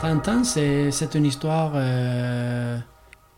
[0.00, 1.72] Tintin, c'est une histoire...
[1.74, 2.78] Euh,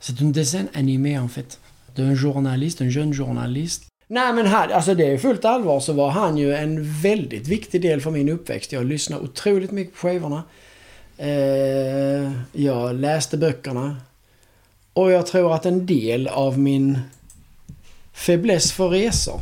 [0.00, 1.58] c'est une dessin animé en fait.
[1.96, 3.84] D'un journaliste, en jeune journalist.
[4.08, 7.82] Nej men han, alltså det är fullt allvar så var han ju en väldigt viktig
[7.82, 8.72] del för min uppväxt.
[8.72, 10.42] Jag lyssnade otroligt mycket på skivorna.
[11.18, 13.96] Eh, jag läste böckerna.
[14.92, 16.98] Och jag tror att en del av min
[18.12, 19.40] fäbless för resor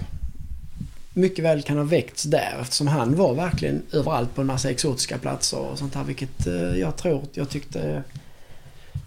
[1.21, 5.19] mycket väl kan ha väckts där eftersom han var verkligen överallt på en massa exotiska
[5.19, 8.03] platser och sånt här vilket eh, jag tror, jag tyckte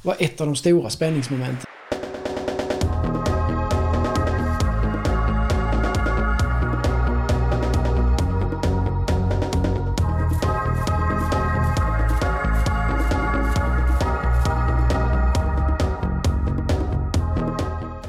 [0.02, 1.73] var ett av de stora spänningsmomenten.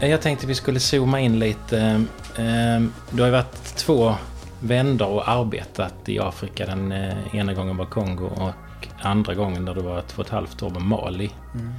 [0.09, 2.05] Jag tänkte vi skulle zooma in lite.
[2.39, 4.15] Ehm, du har ju varit två
[4.61, 6.67] vändor och arbetat i Afrika.
[6.67, 8.53] Den eh, ena gången var Kongo och
[9.01, 11.31] andra gången där du var två och ett halvt år var Mali.
[11.55, 11.73] Mm.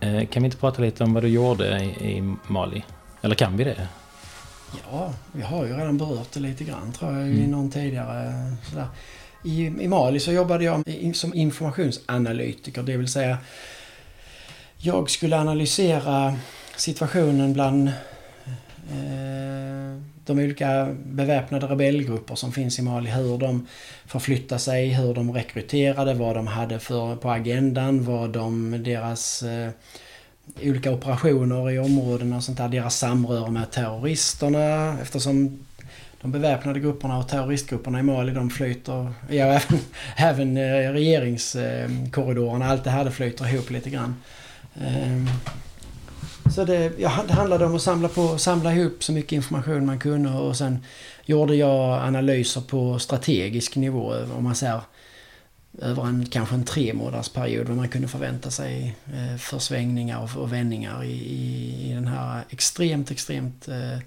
[0.00, 2.84] Eh, kan vi inte prata lite om vad du gjorde i Mali?
[3.22, 3.88] Eller kan vi det?
[4.90, 7.38] Ja, vi har ju redan berört det lite grann tror jag mm.
[7.38, 8.32] i någon tidigare
[8.70, 8.86] sådär.
[9.44, 10.84] I, I Mali så jobbade jag
[11.14, 13.38] som informationsanalytiker, det vill säga
[14.78, 16.36] jag skulle analysera
[16.76, 17.88] situationen bland
[18.90, 23.10] eh, de olika beväpnade rebellgrupper som finns i Mali.
[23.10, 23.66] Hur de
[24.06, 29.70] förflyttar sig, hur de rekryterade, vad de hade för, på agendan, vad de, deras eh,
[30.62, 35.66] olika operationer i områdena och sånt där, deras samröre med terroristerna eftersom
[36.20, 39.78] de beväpnade grupperna och terroristgrupperna i Mali de flyter, ja även,
[40.16, 44.14] även eh, regeringskorridorerna, allt det här det flyter ihop lite grann.
[44.74, 45.32] Eh,
[46.54, 49.98] så det, ja, det handlade om att samla, på, samla ihop så mycket information man
[49.98, 50.84] kunde och sen
[51.24, 54.80] gjorde jag analyser på strategisk nivå om man säger
[55.78, 60.22] över en kanske en tre månaders period vad man kunde förvänta sig eh, för svängningar
[60.22, 63.98] och, och vändningar i, i, i, den här extremt, extremt eh,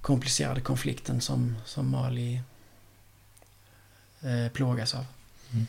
[0.00, 2.40] komplicerade konflikten som, som Mali
[4.20, 5.04] eh, plågas av.
[5.52, 5.66] Mm.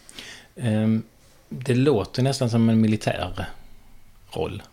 [0.56, 1.04] Ehm,
[1.50, 3.46] det låter nästan som en militär
[4.32, 4.64] roll.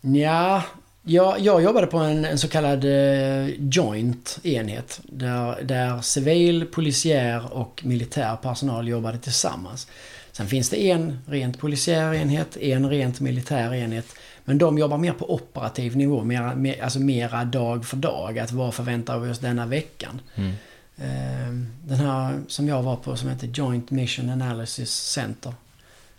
[0.00, 0.62] Ja,
[1.02, 5.00] jag, jag jobbade på en, en så kallad eh, joint enhet.
[5.04, 9.86] Där, där civil, polisiär och militär personal jobbade tillsammans.
[10.32, 14.06] Sen finns det en rent polisiär enhet, en rent militär enhet.
[14.44, 18.38] Men de jobbar mer på operativ nivå, mera, mer, alltså mera dag för dag.
[18.38, 20.20] Att vad förväntar vi oss denna veckan?
[20.34, 20.52] Mm.
[20.96, 25.54] Eh, den här som jag var på som heter Joint Mission Analysis Center.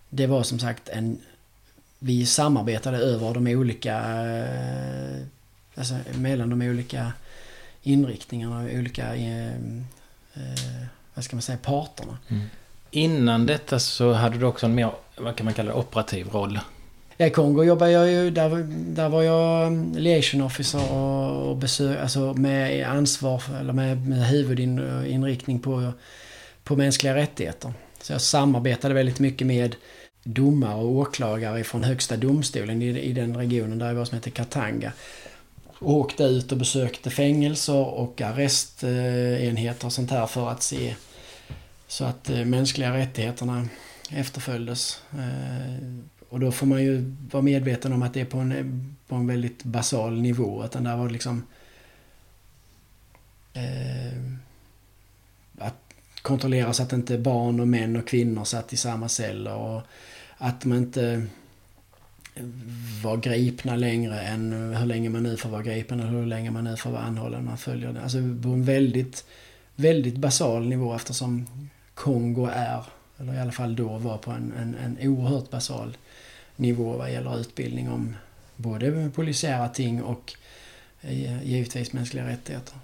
[0.10, 1.20] Det var som sagt en
[2.04, 3.96] vi samarbetade över de olika,
[4.38, 5.22] eh,
[5.76, 7.14] alltså mellan de olika
[7.84, 9.48] inriktningarna och olika, eh,
[10.34, 12.18] eh, vad ska man säga, parterna.
[12.28, 12.44] Mm.
[12.92, 16.60] Innan detta så hade du också en mer, vad kan man kalla det, operativ roll.
[17.18, 21.58] Ja, I Kongo jobbade jag ju, där, där var jag mm, liaison officer och, och
[21.58, 25.92] besök, alltså med ansvar, eller med, med huvudinriktning på,
[26.64, 27.74] på mänskliga rättigheter.
[28.02, 29.76] Så jag samarbetade väldigt mycket med
[30.24, 34.32] domare och åklagare från högsta domstolen i, i den regionen där det var som heter
[34.32, 34.94] Katanga.
[35.80, 40.96] Och åkte ut och besökte fängelser och arrestenheter och sånt här för att se
[41.88, 43.68] så att eh, mänskliga rättigheterna
[44.12, 45.02] efterföljdes.
[45.14, 45.84] Eh,
[46.30, 49.28] och då får man ju vara medveten om att det är på en, på en
[49.28, 50.62] väldigt basal nivå.
[50.62, 51.48] Att den där var liksom...
[53.54, 54.42] Eh,
[56.22, 59.56] kontrollera så att inte barn och män och kvinnor satt i samma celler.
[59.56, 59.82] Och
[60.38, 61.28] att man inte
[63.04, 66.64] var gripna längre än hur länge man nu får vara gripen eller hur länge man
[66.64, 67.46] nu får vara anhållen.
[67.46, 68.02] Man följer det.
[68.02, 69.26] Alltså på en väldigt,
[69.76, 71.48] väldigt basal nivå eftersom
[71.94, 72.84] Kongo är,
[73.20, 75.98] eller i alla fall då var på en, en, en oerhört basal
[76.56, 78.16] nivå vad gäller utbildning om
[78.56, 80.34] både polisiära ting och
[81.02, 82.76] eh, givetvis mänskliga rättigheter.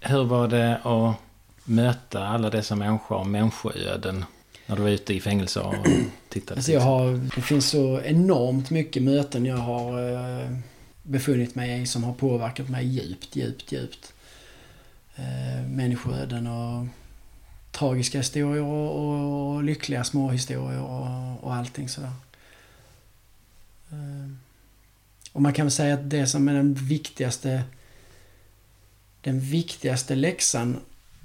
[0.00, 1.16] Hur var det att
[1.64, 4.24] möta alla dessa människor och människoöden
[4.66, 5.74] när du var ute i fängelse och
[6.28, 6.58] tittade?
[6.58, 10.50] Alltså jag har, det finns så enormt mycket möten jag har eh,
[11.02, 14.12] befunnit mig i som har påverkat mig djupt, djupt, djupt.
[15.16, 16.86] Eh, människoöden och
[17.72, 22.12] tragiska historier och, lyckliga små historier och, och allting sådär.
[23.90, 24.30] Eh,
[25.32, 27.62] och man kan väl säga att det som är den viktigaste
[29.20, 30.80] den viktigaste läxan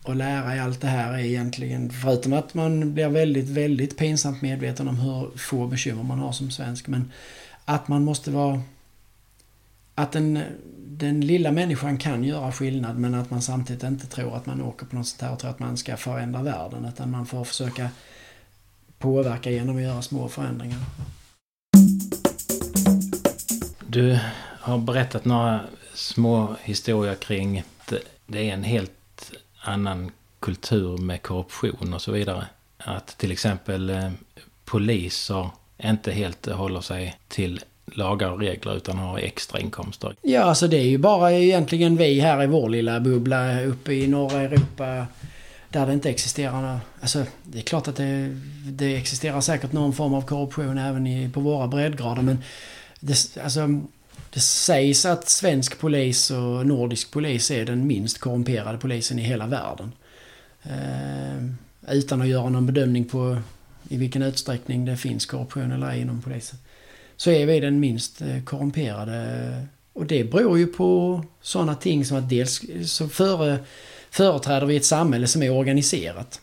[0.09, 4.41] och lära i allt det här är egentligen, förutom att man blir väldigt, väldigt pinsamt
[4.41, 7.11] medveten om hur få bekymmer man har som svensk, men
[7.65, 8.61] att man måste vara...
[9.95, 10.39] Att den,
[10.77, 14.85] den lilla människan kan göra skillnad men att man samtidigt inte tror att man åker
[14.85, 16.85] på något sånt här och tror att man ska förändra världen.
[16.85, 17.89] Utan man får försöka
[18.99, 20.79] påverka genom att göra små förändringar.
[23.87, 24.19] Du
[24.59, 25.59] har berättat några
[25.93, 27.93] små historier kring att
[28.27, 28.91] det är en helt
[29.67, 32.45] annan kultur med korruption och så vidare.
[32.77, 34.11] Att till exempel eh,
[34.65, 35.49] poliser
[35.83, 40.15] inte helt håller sig till lagar och regler utan har extra inkomster.
[40.21, 44.07] Ja, alltså det är ju bara egentligen vi här i vår lilla bubbla uppe i
[44.07, 45.07] norra Europa
[45.69, 46.79] där det inte existerar några...
[47.01, 51.29] Alltså det är klart att det, det existerar säkert någon form av korruption även i,
[51.29, 52.43] på våra breddgrader men
[52.99, 53.81] det, alltså,
[54.37, 59.47] det sägs att svensk polis och nordisk polis är den minst korrumperade polisen i hela
[59.47, 59.91] världen.
[60.63, 61.45] Eh,
[61.95, 63.37] utan att göra någon bedömning på
[63.89, 66.59] i vilken utsträckning det finns korruption eller ej inom polisen.
[67.15, 69.65] Så är vi den minst eh, korrumperade.
[69.93, 73.59] Och det beror ju på sådana ting som att dels så före,
[74.11, 76.41] företräder vi ett samhälle som är organiserat.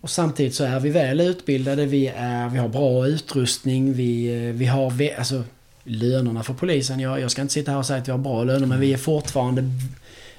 [0.00, 4.54] Och samtidigt så är vi väl utbildade, vi, är, vi har bra utrustning, vi, eh,
[4.54, 5.10] vi har...
[5.18, 5.44] Alltså,
[5.84, 8.44] lönerna för polisen, jag, jag ska inte sitta här och säga att vi har bra
[8.44, 9.64] löner men vi är fortfarande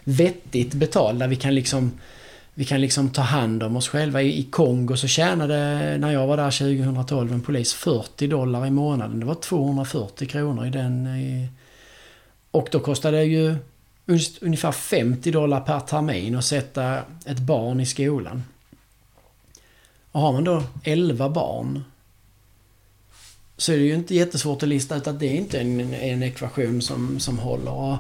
[0.03, 1.27] vettigt betalda.
[1.27, 1.91] Vi kan liksom
[2.53, 4.21] vi kan liksom ta hand om oss själva.
[4.21, 5.55] I Kongo så tjänade,
[5.97, 9.19] när jag var där 2012, en polis 40 dollar i månaden.
[9.19, 11.07] Det var 240 kronor i den.
[12.51, 13.55] Och då kostade det ju
[14.41, 18.43] ungefär 50 dollar per termin att sätta ett barn i skolan.
[20.11, 21.83] Och har man då 11 barn
[23.61, 25.93] så är det ju inte jättesvårt att lista ut att det är inte är en,
[25.93, 27.71] en ekvation som, som håller.
[27.71, 27.97] Och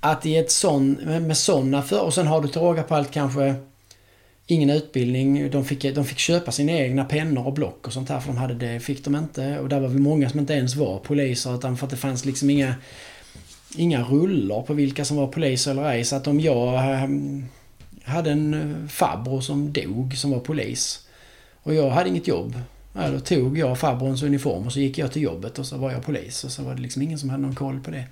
[0.00, 3.10] att i ett sån, med, sådana för och sen har du till råga på allt
[3.10, 3.54] kanske
[4.46, 5.50] ingen utbildning.
[5.50, 8.36] De fick, de fick köpa sina egna pennor och block och sånt här för de
[8.36, 9.58] hade det, fick de inte.
[9.58, 12.24] Och där var vi många som inte ens var poliser utan för att det fanns
[12.24, 12.74] liksom inga
[13.76, 16.04] inga rullor på vilka som var poliser eller ej.
[16.04, 17.44] Så att om jag ehm,
[18.04, 21.08] hade en farbror som dog som var polis
[21.62, 22.54] och jag hade inget jobb.
[22.92, 25.92] Ja, då tog jag farbrorns uniform och så gick jag till jobbet och så var
[25.92, 26.44] jag polis.
[26.44, 28.04] Och så var det liksom ingen som hade någon koll på det.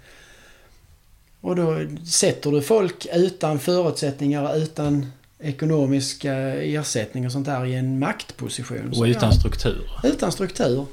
[1.40, 5.06] Och då sätter du folk utan förutsättningar, utan
[5.38, 8.92] ekonomiska ersättningar och sånt där i en maktposition.
[8.96, 9.90] Och utan struktur.
[10.04, 10.86] Utan struktur.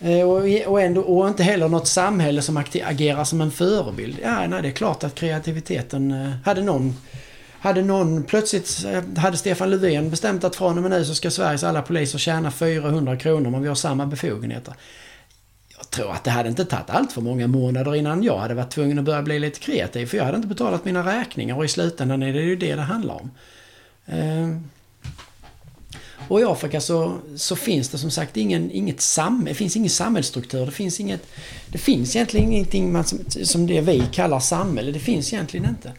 [0.00, 4.18] Eh, och, och, ändå, och inte heller något samhälle som agerar som en förebild.
[4.22, 6.10] Ja, nej, det är klart att kreativiteten...
[6.10, 6.96] Eh, hade någon...
[7.62, 8.84] Hade någon plötsligt...
[8.84, 12.18] Eh, hade Stefan Löfven bestämt att från och med nu så ska Sveriges alla poliser
[12.18, 14.74] tjäna 400 kronor men vi har samma befogenheter.
[15.76, 18.70] Jag tror att det hade inte tagit allt för många månader innan jag hade varit
[18.70, 20.06] tvungen att börja bli lite kreativ.
[20.06, 22.82] För jag hade inte betalat mina räkningar och i slutändan är det ju det det
[22.82, 23.30] handlar om.
[24.06, 24.70] Ehm,
[26.28, 29.90] och i Afrika så, så finns det som sagt ingen, inget sam, det finns ingen
[29.90, 30.66] samhällsstruktur.
[30.66, 31.26] Det finns, inget,
[31.68, 34.92] det finns egentligen ingenting man, som, som det vi kallar samhälle.
[34.92, 35.92] Det finns egentligen inte.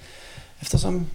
[0.60, 1.08] Eftersom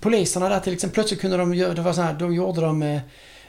[0.00, 2.82] poliserna där till exempel, plötsligt kunde de göra, det var så här, då gjorde de
[2.82, 3.00] eh,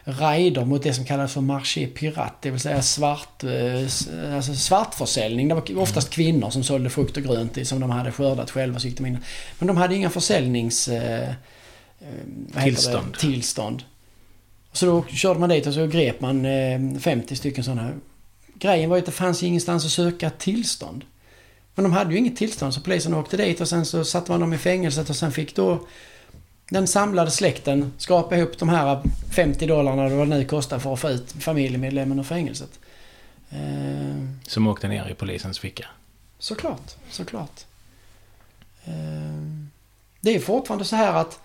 [0.06, 5.48] raider mot det som kallas för marché pirat, det vill säga svart, eh, alltså svartförsäljning.
[5.48, 8.80] Det var oftast kvinnor som sålde frukt och grönt som de hade skördat själva.
[8.80, 8.90] Så.
[9.00, 9.22] Men
[9.60, 10.88] de hade inga försäljnings...
[10.88, 13.18] Eh, eh tillstånd.
[13.18, 13.84] tillstånd.
[14.74, 16.46] Så då körde man dit och så grep man
[17.00, 17.92] 50 stycken sådana.
[18.60, 21.06] Grejen var ju att det fanns ingenstans att söka tillstånd.
[21.76, 24.40] Men de hade ju inget tillstånd så polisen åkte dit och sen så satte man
[24.40, 25.88] dem i fängelset och sen fick då
[26.70, 30.94] den samlade släkten skrapa ihop de här 50 dollarna eller vad det nu kostar för
[30.94, 32.80] att få ut familjemedlemmen ur fängelset.
[33.50, 35.86] Eh, Som åkte ner i polisens ficka?
[36.40, 37.66] Såklart, såklart.
[38.86, 38.94] Eh,
[40.22, 41.40] det är fortfarande så här att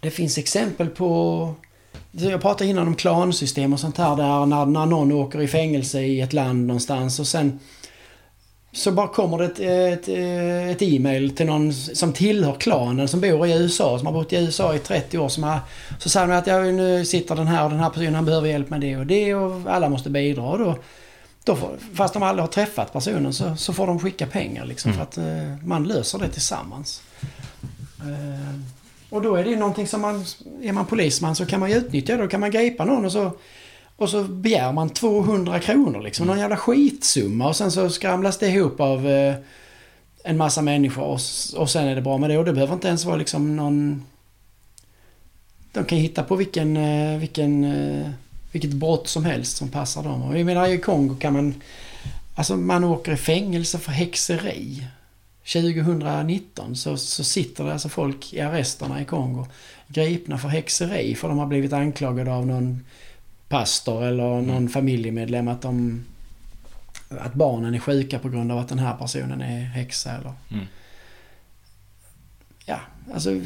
[0.00, 1.54] det finns exempel på...
[2.12, 6.00] Jag pratade innan om klansystem och sånt här där när, när någon åker i fängelse
[6.00, 7.58] i ett land någonstans och sen
[8.72, 10.08] så bara kommer det ett, ett,
[10.76, 14.36] ett e-mail till någon som tillhör klanen som bor i USA, som har bott i
[14.36, 15.28] USA i 30 år.
[15.28, 15.58] Som har,
[15.98, 18.48] så säger de att ja, nu sitter den här och den här personen, han behöver
[18.48, 20.42] hjälp med det och det och alla måste bidra.
[20.42, 20.76] Och då,
[21.44, 24.92] då får, fast de aldrig har träffat personen så, så får de skicka pengar liksom
[24.92, 24.98] mm.
[24.98, 27.02] för att uh, man löser det tillsammans.
[28.00, 28.60] Uh,
[29.10, 30.24] och då är det någonting som man,
[30.62, 32.22] är man polisman så kan man ju utnyttja det.
[32.22, 33.32] Då kan man gripa någon och så
[34.00, 36.26] och så begär man 200 kronor liksom.
[36.26, 37.48] Någon jävla skitsumma.
[37.48, 39.34] Och sen så skramlas det ihop av eh,
[40.24, 41.02] en massa människor.
[41.02, 41.20] Och,
[41.56, 42.38] och sen är det bra med det.
[42.38, 44.04] Och det behöver inte ens vara liksom någon...
[45.72, 48.10] De kan hitta på vilken, eh, vilken, eh,
[48.52, 50.22] vilket brott som helst som passar dem.
[50.22, 51.54] Och jag menar i Kongo kan man...
[52.34, 54.86] Alltså man åker i fängelse för häxeri.
[55.52, 59.46] 2019 så, så sitter det alltså folk i arresterna i Kongo
[59.86, 62.84] gripna för häxeri för de har blivit anklagade av någon
[63.50, 64.68] pastor eller någon mm.
[64.68, 66.04] familjemedlem att de
[67.08, 70.32] att barnen är sjuka på grund av att den här personen är häxa eller...
[70.50, 70.66] Mm.
[72.64, 72.80] Ja,
[73.14, 73.40] alltså...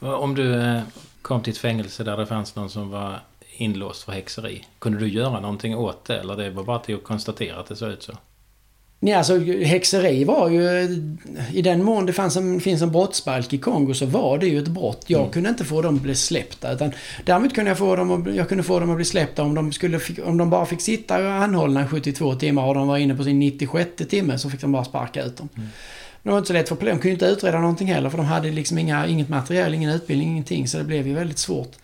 [0.00, 0.82] Om du eh,
[1.22, 3.20] kom till ett fängelse där det fanns någon som var
[3.56, 4.66] inlåst för häxeri.
[4.78, 6.18] Kunde du göra någonting åt det?
[6.18, 8.12] Eller det var bara till att konstatera att det såg ut så?
[9.02, 10.60] Nej, alltså häxeri var ju...
[11.52, 14.58] I den mån det fanns en, finns en brottsbalk i Kongo så var det ju
[14.58, 15.04] ett brott.
[15.06, 15.32] Jag mm.
[15.32, 16.72] kunde inte få dem att bli släppta.
[16.72, 16.92] Utan,
[17.24, 19.72] däremot kunde jag få dem att, jag kunde få dem att bli släppta om de,
[19.72, 23.38] skulle, om de bara fick sitta anhållna 72 timmar och de var inne på sin
[23.38, 25.48] 96 timme så fick de bara sparka ut dem.
[25.56, 25.68] Mm.
[26.22, 28.50] Det var inte så lätt för de kunde inte utreda någonting heller för de hade
[28.50, 30.68] liksom inga, inget material, ingen utbildning, ingenting.
[30.68, 31.76] Så det blev ju väldigt svårt.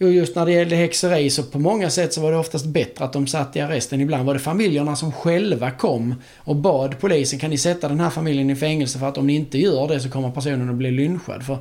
[0.00, 3.04] Och just när det gällde häxeri så på många sätt så var det oftast bättre
[3.04, 4.00] att de satt i arresten.
[4.00, 8.10] Ibland var det familjerna som själva kom och bad polisen kan ni sätta den här
[8.10, 10.90] familjen i fängelse för att om ni inte gör det så kommer personen att bli
[10.90, 11.46] lynchad.
[11.46, 11.58] För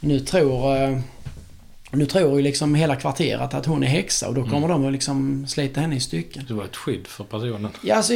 [0.00, 0.98] nu tror, eh,
[1.90, 4.70] nu tror ju liksom hela kvarteret att hon är häxa och då kommer mm.
[4.70, 6.44] de att liksom slita henne i stycken.
[6.48, 7.70] Det var ett skydd för personen.
[7.82, 8.12] Ja, alltså,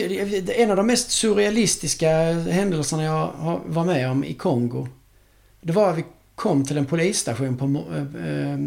[0.57, 4.89] en av de mest surrealistiska händelserna jag var med om i Kongo.
[5.61, 8.59] Det var att vi kom till en polisstation på eh,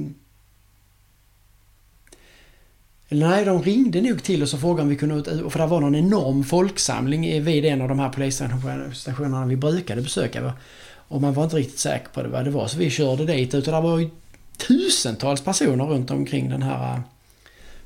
[3.14, 5.16] eller nej, de ringde nog till oss och frågade om vi kunde...
[5.16, 10.02] ut, För det var någon enorm folksamling vid en av de här polisstationerna vi brukade
[10.02, 10.54] besöka.
[10.96, 12.68] Och man var inte riktigt säker på det, vad det var.
[12.68, 13.54] Så vi körde dit.
[13.54, 14.10] Utan det var ju
[14.58, 17.00] tusentals personer runt omkring den här eh,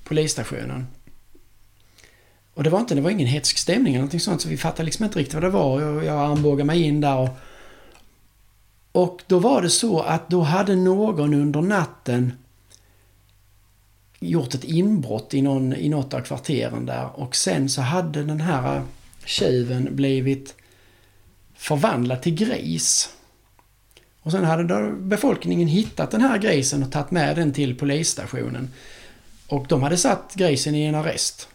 [0.04, 0.88] polisstationen.
[2.54, 4.84] Och det var inte, det var ingen hetsk stämning eller någonting sånt så vi fattade
[4.84, 5.82] liksom inte riktigt vad det var.
[5.82, 7.30] Jag, jag armbågade mig in där och...
[8.92, 12.34] Och då var det så att då hade någon under natten
[14.20, 18.42] gjort ett inbrott i, någon, i något av kvarteren där och sen så hade den
[18.42, 18.82] här
[19.26, 20.56] tjuven blivit
[21.56, 23.10] förvandlad till gris.
[24.22, 28.70] Och sen hade befolkningen hittat den här grisen och tagit med den till polisstationen.
[29.48, 31.48] Och de hade satt grisen i en arrest.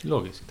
[0.00, 0.42] Logiskt.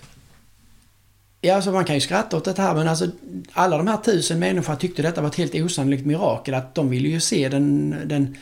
[1.40, 3.10] Ja, alltså man kan ju skratta åt det här men alltså
[3.52, 6.54] alla de här tusen människorna tyckte detta var ett helt osannolikt mirakel.
[6.54, 8.36] Att de ville ju se den, den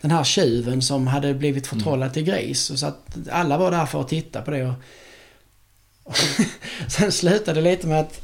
[0.00, 2.78] den här tjuven som hade blivit förtrollad till gris.
[2.78, 4.64] Så att alla var där för att titta på det.
[4.64, 4.74] Och,
[6.04, 6.16] och
[6.88, 8.20] sen slutade det lite med att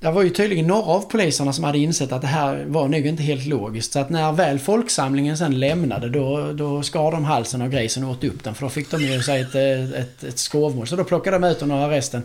[0.00, 3.06] det var ju tydligen några av poliserna som hade insett att det här var nog
[3.06, 3.92] inte helt logiskt.
[3.92, 8.10] Så att när väl folksamlingen sen lämnade då, då skar de halsen av grisen och
[8.10, 8.54] åt upp den.
[8.54, 10.86] För då fick de ju sig ett, ett, ett skrovmål.
[10.86, 12.22] Så då plockade de ut den ur arresten.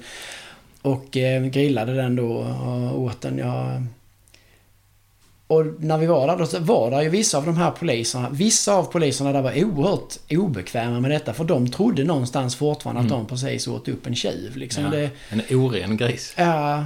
[0.82, 2.32] Och eh, grillade den då
[2.94, 3.38] och åt den.
[3.38, 3.84] Jag,
[5.48, 8.74] och när vi var där då var det ju vissa av de här poliserna, vissa
[8.74, 13.12] av poliserna där var oerhört obekväma med detta för de trodde någonstans fortfarande mm.
[13.12, 14.58] att de precis åt upp en tjuv.
[14.58, 14.84] Liksom.
[14.84, 16.34] Ja, det, en oren gris.
[16.38, 16.86] Ja.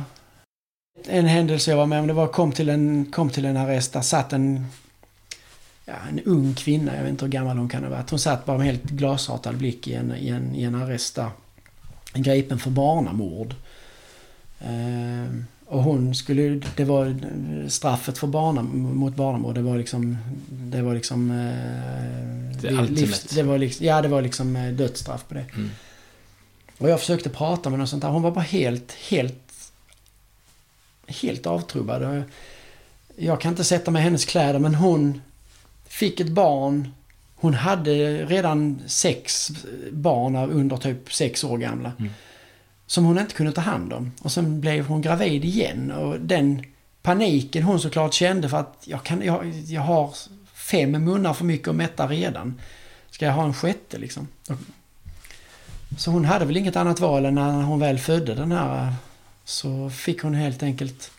[1.07, 3.93] En händelse jag var med om, det var kom till en, kom till en arrest,
[3.93, 4.65] där satt en,
[5.85, 8.09] ja, en ung kvinna, jag vet inte hur gammal hon kan ha varit.
[8.09, 11.29] Hon satt bara med helt glasartad blick i en, i en, i en arrest där.
[12.13, 13.55] Gripen för barnamord.
[14.59, 15.45] Ehm.
[15.69, 17.15] Och hon skulle det var
[17.69, 20.17] straffet för barna, mot barnamord, det var liksom...
[20.49, 21.31] Det var liksom...
[21.31, 25.45] Eh, det, livs, det var liksom, Ja, det var liksom eh, dödsstraff på det.
[25.55, 25.69] Mm.
[26.77, 28.09] Och jag försökte prata med någon sånt där.
[28.09, 29.71] Hon var bara helt, helt...
[31.07, 32.23] Helt avtrubbad.
[33.15, 35.21] Jag kan inte sätta mig i hennes kläder men hon
[35.87, 36.87] fick ett barn.
[37.35, 39.51] Hon hade redan sex
[39.91, 41.91] barn under typ sex år gamla.
[41.99, 42.11] Mm
[42.89, 44.11] som hon inte kunde ta hand om.
[44.21, 46.65] Och sen blev hon gravid igen och den
[47.01, 50.13] paniken hon såklart kände för att jag, kan, jag, jag har
[50.53, 52.59] fem munnar för mycket att mätta redan.
[53.11, 54.27] Ska jag ha en sjätte liksom?
[55.97, 58.93] Så hon hade väl inget annat val än när hon väl födde den här
[59.43, 61.11] så fick hon helt enkelt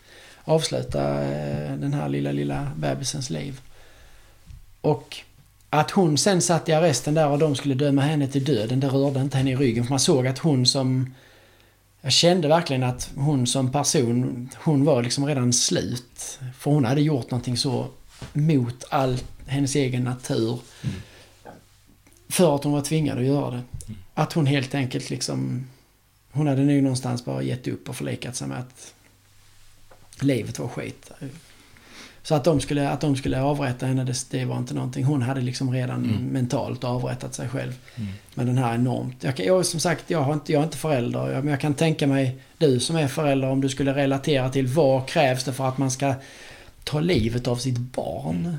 [0.43, 3.61] avsluta eh, den här lilla, lilla bebisens liv.
[4.81, 5.17] Och
[5.69, 8.87] att hon sen satt i arresten där och de skulle döma henne till döden, det
[8.87, 9.83] rörde inte henne i ryggen.
[9.83, 11.13] För man såg att hon som
[12.01, 16.39] jag kände verkligen att hon som person, hon var liksom redan slut.
[16.57, 17.87] För hon hade gjort någonting så
[18.33, 20.59] mot all hennes egen natur.
[20.81, 20.95] Mm.
[22.29, 23.61] För att hon var tvingad att göra det.
[23.87, 23.99] Mm.
[24.13, 25.67] Att hon helt enkelt liksom...
[26.31, 28.93] Hon hade nog någonstans bara gett upp och förlikat sig med att
[30.19, 31.11] livet var skit.
[32.23, 35.03] Så att de skulle, att de skulle avrätta henne, det, det var inte någonting.
[35.03, 36.23] Hon hade liksom redan mm.
[36.25, 37.73] mentalt avrättat sig själv.
[37.95, 38.09] Mm.
[38.33, 39.23] Med den här enormt...
[39.23, 41.31] Jag, jag, som sagt, jag, har inte, jag är inte förälder.
[41.31, 44.67] Jag, men jag kan tänka mig, du som är förälder, om du skulle relatera till
[44.67, 46.13] vad krävs det för att man ska
[46.83, 48.35] ta livet av sitt barn?
[48.37, 48.57] Mm.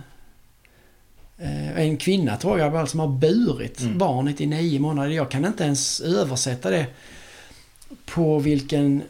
[1.77, 3.99] En kvinna tror jag som har burit mm.
[3.99, 5.11] barnet i nio månader.
[5.11, 6.87] Jag kan inte ens översätta det
[8.05, 9.03] på vilken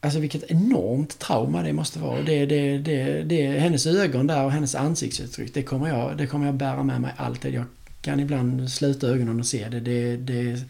[0.00, 2.22] Alltså vilket enormt trauma det måste vara.
[2.22, 6.46] Det, det, det, det, hennes ögon där och hennes ansiktsuttryck, det kommer, jag, det kommer
[6.46, 7.54] jag bära med mig alltid.
[7.54, 7.64] Jag
[8.00, 9.80] kan ibland sluta ögonen och se det.
[9.80, 10.62] Det, det,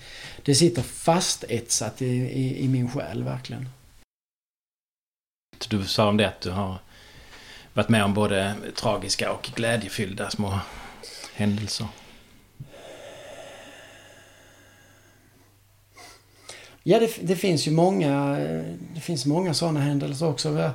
[0.42, 3.68] det sitter fastetsat i, i, i min själ verkligen.
[5.68, 6.78] Du sa om det att du har
[7.74, 10.60] varit med om både tragiska och glädjefyllda små
[11.34, 11.86] händelser.
[16.90, 18.36] Ja, det, det, finns ju många,
[18.94, 20.72] det finns många sådana händelser också.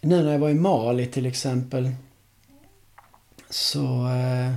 [0.00, 1.94] Nu när jag var i Mali till exempel
[3.50, 4.54] så eh,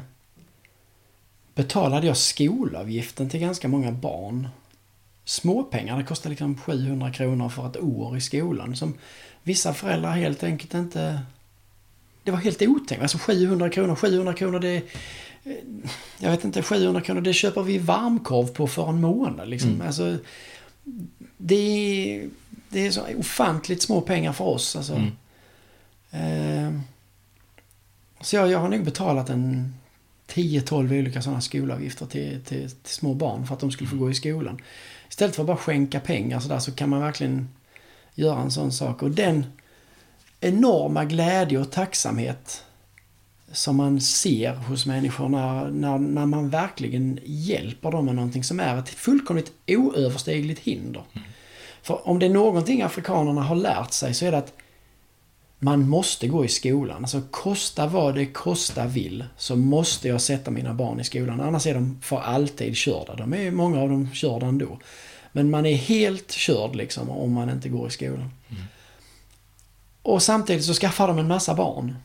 [1.55, 4.48] betalade jag skolavgiften till ganska många barn.
[5.25, 8.93] Småpengar, det kostade liksom 700 kronor för ett år i skolan som
[9.43, 11.22] vissa föräldrar helt enkelt inte...
[12.24, 14.84] Det var helt otänkbart, Alltså 700 kronor, 700 kronor det...
[16.17, 19.69] Jag vet inte, 700 kronor det köper vi varmkorv på för en månad liksom.
[19.69, 19.88] Mm.
[19.88, 20.17] Alltså,
[21.38, 22.29] det är,
[22.69, 24.93] det är så ofantligt små pengar för oss alltså.
[24.93, 25.12] Mm.
[26.12, 26.81] Eh,
[28.22, 29.74] så jag, jag har nog betalat en
[30.27, 34.12] 10-12 olika sådana skolavgifter till, till, till, små barn för att de skulle få gå
[34.12, 34.62] i skolan.
[35.10, 37.50] Istället för att bara skänka pengar sådär så kan man verkligen
[38.15, 39.03] göra en sån sak.
[39.03, 39.46] Och den
[40.39, 42.63] enorma glädje och tacksamhet
[43.51, 48.60] som man ser hos människor när, när, när man verkligen hjälper dem med någonting som
[48.60, 51.03] är ett fullkomligt oöverstigligt hinder.
[51.13, 51.27] Mm.
[51.82, 54.53] För om det är någonting afrikanerna har lärt sig så är det att
[55.60, 56.98] man måste gå i skolan.
[56.98, 61.41] Alltså kosta vad det kosta vill så måste jag sätta mina barn i skolan.
[61.41, 63.15] Annars är de för alltid körda.
[63.15, 64.79] De är många av dem körda ändå.
[65.32, 68.32] Men man är helt körd liksom om man inte går i skolan.
[68.50, 68.63] Mm.
[70.01, 71.96] Och samtidigt så skaffar de en massa barn.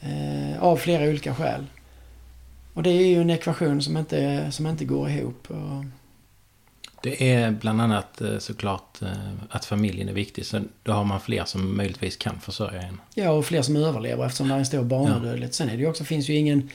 [0.00, 1.66] Eh, av flera olika skäl.
[2.74, 5.50] Och det är ju en ekvation som inte, som inte går ihop.
[5.50, 5.84] Och,
[7.02, 9.08] det är bland annat eh, såklart eh,
[9.50, 10.46] att familjen är viktig.
[10.46, 13.00] Så då har man fler som möjligtvis kan försörja en.
[13.14, 15.50] Ja, och fler som överlever eftersom det är en stor barnadödlighet.
[15.50, 15.52] Ja.
[15.52, 16.70] Sen är det ju också, finns ju ingen...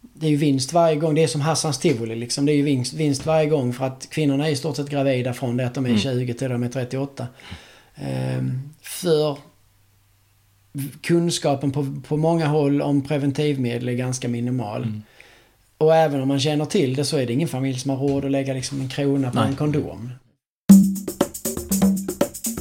[0.00, 1.14] Det är ju vinst varje gång.
[1.14, 2.46] Det är som Hassans tivoli liksom.
[2.46, 5.34] Det är ju vinst, vinst varje gång för att kvinnorna är i stort sett gravida
[5.34, 6.00] från det att de är mm.
[6.00, 7.26] 20 till de är 38.
[7.94, 9.38] Ehm, för
[11.00, 14.82] kunskapen på, på många håll om preventivmedel är ganska minimal.
[14.82, 15.02] Mm.
[15.78, 18.24] Och även om man känner till det så är det ingen familj som har råd
[18.24, 19.48] att lägga liksom en krona på Nej.
[19.48, 20.10] en kondom.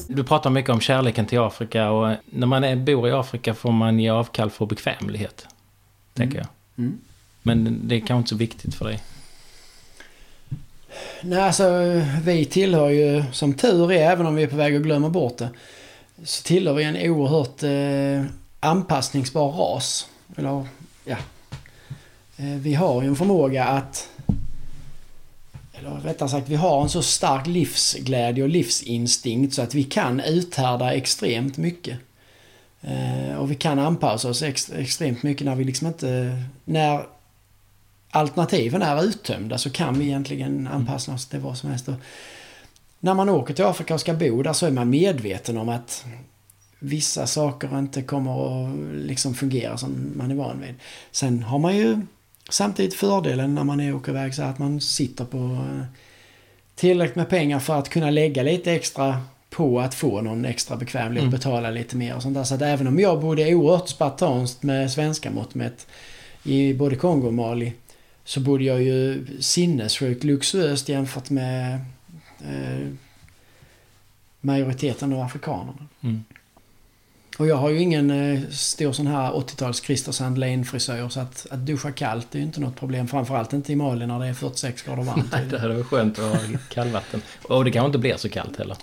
[0.07, 3.71] Du pratar mycket om kärleken till Afrika och när man är, bor i Afrika får
[3.71, 5.47] man ge avkall för bekvämlighet.
[6.13, 6.47] Tänker mm.
[6.75, 6.83] jag.
[6.85, 6.99] Mm.
[7.41, 8.99] Men det är kanske inte så viktigt för dig?
[11.21, 11.63] Nej, alltså
[12.23, 15.37] vi tillhör ju som tur är, även om vi är på väg att glömma bort
[15.37, 15.49] det,
[16.23, 20.07] så tillhör vi en oerhört eh, anpassningsbar ras.
[20.37, 20.67] Eller
[21.05, 21.17] ja,
[22.37, 24.09] Eh, vi har ju en förmåga att...
[25.73, 30.19] Eller rättare sagt, vi har en så stark livsglädje och livsinstinkt så att vi kan
[30.19, 31.99] uthärda extremt mycket.
[32.81, 36.43] Eh, och vi kan anpassa oss extremt mycket när vi liksom inte...
[36.65, 37.05] När
[38.09, 41.87] alternativen är uttömda så kan vi egentligen anpassa oss till vad som helst.
[41.87, 41.95] Och
[43.03, 46.05] när man åker till Afrika och ska bo där så är man medveten om att
[46.79, 50.75] vissa saker inte kommer att liksom fungera som man är van vid.
[51.11, 52.01] Sen har man ju
[52.49, 55.85] Samtidigt fördelen när man är åker iväg så att man sitter på eh,
[56.75, 61.27] tillräckligt med pengar för att kunna lägga lite extra på att få någon extra bekvämlighet,
[61.27, 61.31] mm.
[61.31, 62.43] betala lite mer och sånt där.
[62.43, 65.87] Så att även om jag bodde oerhört spartanskt med svenska mått mätt
[66.43, 67.73] i både Kongo och Mali
[68.25, 71.79] så bodde jag ju sinnessjukt luxuöst jämfört med
[72.43, 72.87] eh,
[74.41, 75.87] majoriteten av afrikanerna.
[76.01, 76.23] Mm.
[77.37, 81.59] Och jag har ju ingen eh, stor sån här 80-tals Christer Sandlin-frisyr så att, att
[81.59, 83.07] duscha kallt är ju inte något problem.
[83.07, 85.31] Framförallt inte i Mali när det är 46 grader varmt.
[85.31, 87.21] Nej, det hade varit skönt att ha kallvatten.
[87.43, 88.77] Och det kanske inte blir så kallt heller.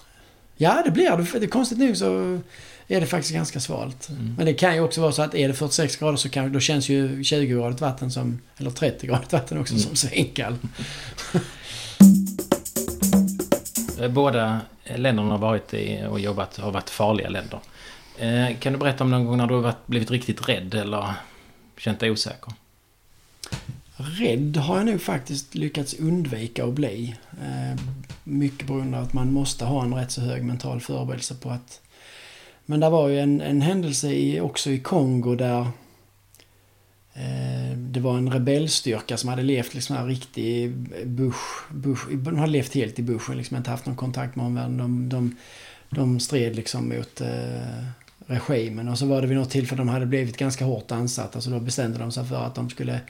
[0.57, 1.39] Ja, det blir det.
[1.39, 2.41] det konstigt nog så
[2.89, 4.09] är det faktiskt ganska svalt.
[4.09, 4.35] Mm.
[4.37, 6.61] Men det kan ju också vara så att är det 46 grader så kan, då
[6.61, 9.83] känns ju 20-gradigt vatten som, eller 30-gradigt vatten också mm.
[9.83, 10.57] som svinkall.
[14.01, 14.61] Eh, båda
[14.97, 17.59] länderna har varit i och jobbat har varit farliga länder.
[18.19, 21.15] Eh, kan du berätta om någon gång när du har blivit riktigt rädd eller
[21.77, 22.53] känt dig osäker?
[23.97, 27.17] Rädd har jag nog faktiskt lyckats undvika att bli.
[27.71, 27.87] Mycket
[28.25, 31.51] mycket på grund av att man måste ha en rätt så hög mental förberedelse på
[31.51, 31.81] att...
[32.67, 35.67] Men det var ju en, en händelse i, också i Kongo där
[37.15, 40.73] Eh, det var en rebellstyrka som hade levt liksom här riktig
[41.07, 42.09] bush, bush.
[42.11, 44.79] De hade levt helt i bushen, liksom inte haft någon kontakt med omvärlden.
[44.79, 45.37] De, de,
[45.91, 47.85] de stred liksom mot eh,
[48.27, 48.89] regimen.
[48.89, 51.61] Och så var det vid något tillfälle de hade blivit ganska hårt ansatta så då
[51.61, 53.01] bestämde de sig för att de skulle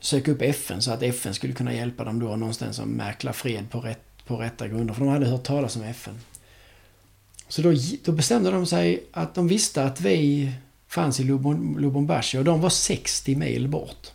[0.00, 3.70] söka upp FN så att FN skulle kunna hjälpa dem då någonstans att mäkla fred
[3.70, 4.94] på, rätt, på rätta grunder.
[4.94, 6.14] För de hade hört talas om FN.
[7.48, 7.72] Så då,
[8.04, 10.52] då bestämde de sig att de visste att vi
[10.92, 14.12] fanns i Lubumbashi och de var 60 mil bort.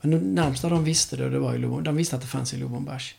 [0.00, 2.54] Men det närmsta de visste det, det var i Lubon, De visste att det fanns
[2.54, 3.14] i Lubumbashi.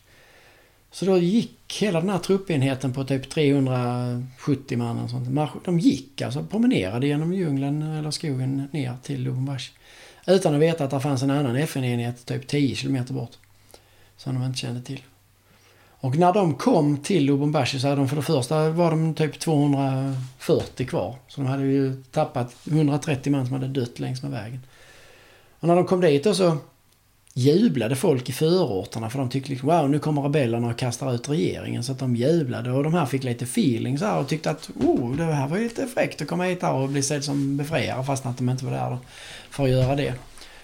[0.91, 5.65] Så då gick hela den här truppenheten på typ 370 man och sånt.
[5.65, 9.71] De gick alltså, promenerade genom djungeln eller skogen ner till Lubumbashi.
[10.27, 13.31] Utan att veta att det fanns en annan FN-enhet typ 10 kilometer bort.
[14.17, 15.01] Som de inte kände till.
[16.03, 19.39] Och när de kom till Lubumbashi så hade de för det första var de typ
[19.39, 21.15] 240 kvar.
[21.27, 24.59] Så de hade ju tappat 130 man som hade dött längs med vägen.
[25.59, 26.57] Och när de kom dit då så
[27.33, 31.29] jublade folk i förorterna för de tyckte liksom wow nu kommer rebellerna och kastar ut
[31.29, 31.83] regeringen.
[31.83, 34.69] Så att de jublade och de här fick lite feeling så här och tyckte att
[34.85, 37.57] oh det här var ju lite fräckt att komma hit här och bli sedd som
[37.57, 38.97] befriare fast att de inte var där
[39.49, 40.13] för att göra det.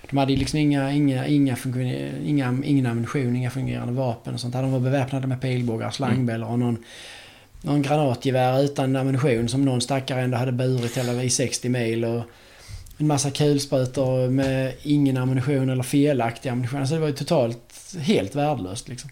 [0.10, 1.58] De hade liksom inga, inga, inga,
[2.24, 4.54] inga, ingen ammunition, inga fungerande vapen och sånt.
[4.54, 6.84] De var beväpnade med pilbågar, slangbällor och någon,
[7.62, 12.06] någon granatgevär utan ammunition som någon stackare ändå hade burit hela i 60 mil.
[12.06, 12.24] Och,
[13.00, 16.80] en massa kulsprutor med ingen ammunition eller felaktig ammunition.
[16.80, 19.10] Alltså det var ju totalt helt värdelöst liksom.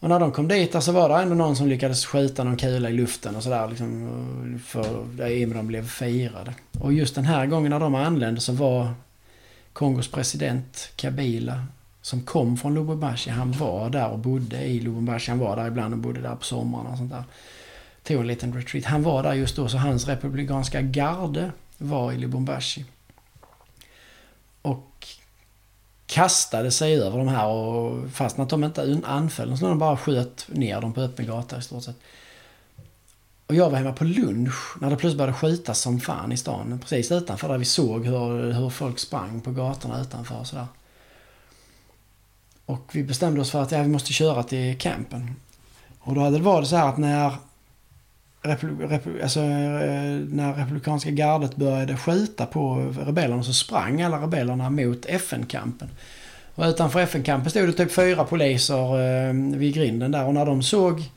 [0.00, 2.90] Och när de kom dit så var det ändå någon som lyckades skjuta någon kula
[2.90, 4.60] i luften och sådär liksom.
[4.64, 6.54] För det de blev firade.
[6.80, 8.88] Och just den här gången när de anlände så var
[9.72, 11.66] Kongos president Kabila
[12.02, 13.30] som kom från Lubumbashi.
[13.30, 15.30] Han var där och bodde i Lubumbashi.
[15.30, 17.24] Han var där ibland och bodde där på somrarna och sånt där.
[18.02, 18.84] Tog en liten retreat.
[18.84, 22.84] Han var där just då så hans republikanska garde var i Lubumbashi
[24.62, 25.06] och
[26.06, 30.46] kastade sig över de här och fastän att de inte anföll så de bara sköt
[30.48, 31.96] ner dem på öppen gata i stort sett.
[33.46, 36.78] Och jag var hemma på lunch när det plötsligt började skjutas som fan i stan.
[36.82, 40.66] Precis utanför där vi såg hur, hur folk sprang på gatorna utanför och sådär.
[42.66, 45.36] Och vi bestämde oss för att ja, vi måste köra till campen.
[45.98, 47.32] Och då hade det varit så här att när
[49.22, 55.88] alltså, eh, när republikanska gardet började skjuta på rebellerna så sprang alla rebellerna mot FN-kampen.
[56.54, 60.62] Och utanför FN-kampen stod det typ fyra poliser eh, vid grinden där och när de
[60.62, 61.10] såg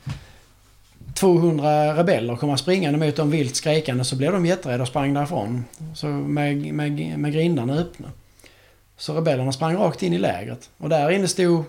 [1.16, 5.64] 200 rebeller komma springande mot dem vilt skrikande så blev de jätterädda och sprang därifrån.
[5.94, 8.12] Så med, med, med grindarna öppna.
[8.96, 10.70] Så rebellerna sprang rakt in i lägret.
[10.78, 11.64] Och där inne stod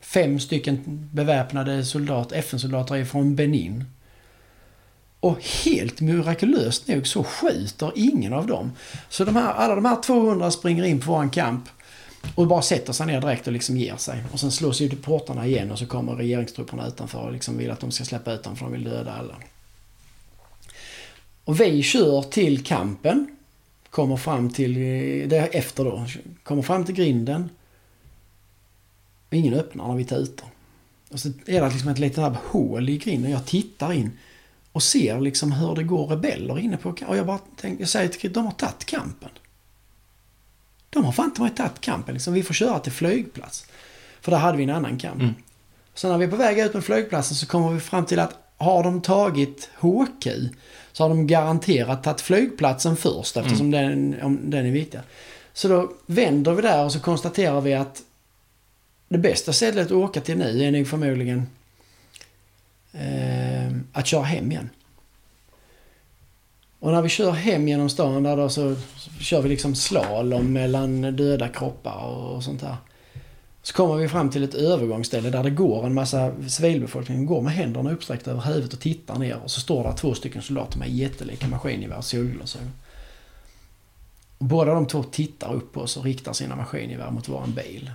[0.00, 3.84] fem stycken beväpnade soldater, FN-soldater från Benin.
[5.20, 8.72] Och helt mirakulöst nog så skjuter ingen av dem.
[9.08, 11.68] Så de här, alla de här 200 springer in på våran kamp
[12.34, 14.24] och bara sätter sig ner direkt och liksom ger sig.
[14.32, 17.80] Och sen slås ju portarna igen och så kommer regeringstrupperna utanför och liksom vill att
[17.80, 19.34] de ska släppa ut dem för de vill döda alla.
[21.44, 23.26] Och vi kör till kampen.
[23.90, 26.06] Kommer fram till, eh, det är efter då,
[26.42, 27.50] kommer fram till grinden.
[29.30, 30.48] Ingen öppnar när vi tutar.
[31.10, 33.30] Och så är det liksom ett litet hål i grinden.
[33.30, 34.10] Jag tittar in
[34.72, 38.08] och ser liksom hur det går rebeller inne på Och jag bara tänker, jag säger
[38.08, 39.30] till de har tagit kampen.
[40.94, 42.34] De har fan inte tagit kampen liksom.
[42.34, 43.66] Vi får köra till flygplats.
[44.20, 45.20] För där hade vi en annan kamp.
[45.20, 45.34] Mm.
[45.94, 48.38] Så när vi är på väg ut med flygplatsen så kommer vi fram till att
[48.56, 50.28] har de tagit HQ
[50.92, 54.10] så har de garanterat tagit flygplatsen först eftersom mm.
[54.10, 55.00] den, om, den är viktig.
[55.52, 58.02] Så då vänder vi där och så konstaterar vi att
[59.08, 61.46] det bästa sättet att åka till nu är nog förmodligen
[62.92, 64.70] eh, att köra hem igen.
[66.84, 70.52] Och när vi kör hem genom stan där då så, så kör vi liksom slalom
[70.52, 72.76] mellan döda kroppar och, och sånt där.
[73.62, 77.52] Så kommer vi fram till ett övergångsställe där det går en massa civilbefolkning går med
[77.52, 79.36] händerna uppsträckta över huvudet och tittar ner.
[79.44, 82.72] Och så står där två stycken soldater med jättelika maskingevär och solglasögon.
[84.38, 87.90] Båda de två tittar upp på oss och riktar sina maskingevär mot våran bil.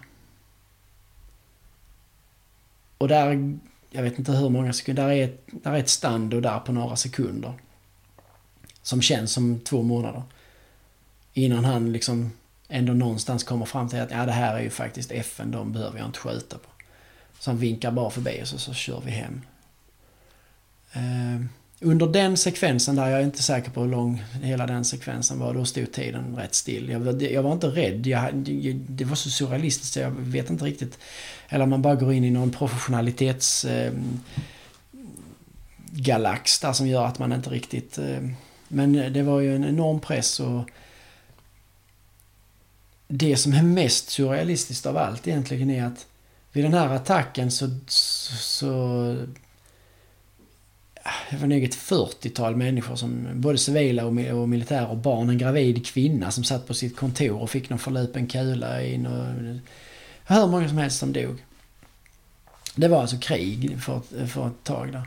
[2.98, 3.58] Och där
[3.90, 6.72] jag vet inte hur många sekunder, där är ett, där är ett stando där på
[6.72, 7.54] några sekunder.
[8.82, 10.24] Som känns som två månader.
[11.34, 12.32] Innan han liksom
[12.68, 15.98] ändå någonstans kommer fram till att ja, det här är ju faktiskt FN, de behöver
[15.98, 16.70] jag inte skjuta på.
[17.40, 19.42] Så han vinkar bara förbi och så, så kör vi hem.
[20.94, 21.46] Eh,
[21.82, 25.54] under den sekvensen där, jag är inte säker på hur lång hela den sekvensen var,
[25.54, 26.90] då stod tiden rätt still.
[26.90, 28.34] Jag, jag var inte rädd, jag,
[28.90, 31.00] det var så surrealistiskt så jag vet inte riktigt.
[31.50, 33.66] Eller man bara går in i någon professionalitets...
[33.66, 33.94] Eh,
[35.92, 37.98] galax där som gör att man inte riktigt...
[37.98, 38.20] Eh,
[38.70, 40.70] men eh, det var ju en enorm press och...
[43.12, 46.08] Det som är mest surrealistiskt av allt egentligen är att
[46.52, 48.68] vid den här attacken så, så
[51.30, 55.30] det var nog ett 40-tal människor som både civila och, och militärer och barn.
[55.30, 59.26] En gravid kvinna som satt på sitt kontor och fick någon förlupen kula in och...
[60.26, 61.44] Hur många som helst som dog.
[62.76, 65.04] Det var alltså krig för, för ett tag där.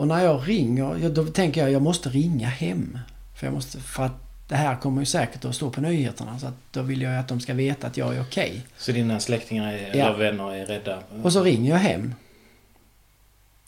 [0.00, 2.98] Och när jag ringer, då tänker jag jag måste ringa hem.
[3.34, 4.12] För jag måste, för att
[4.48, 6.38] det här kommer ju säkert att stå på nyheterna.
[6.38, 8.50] Så att då vill jag att de ska veta att jag är okej.
[8.50, 8.60] Okay.
[8.76, 10.06] Så dina släktingar är, ja.
[10.06, 11.02] eller vänner är rädda?
[11.22, 12.14] Och så ringer jag hem.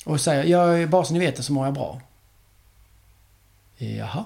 [0.05, 2.01] Och säger, jag, bara så ni vet det så mår jag bra.
[3.77, 4.25] Jaha.